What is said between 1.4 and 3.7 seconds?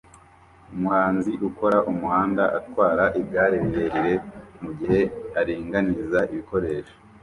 ukora umuhanda atwara igare